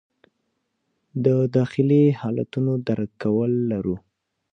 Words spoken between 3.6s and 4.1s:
لرو.